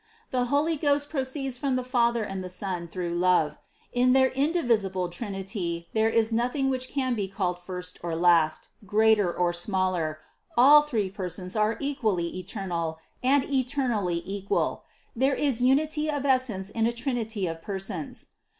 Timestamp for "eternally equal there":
13.43-15.35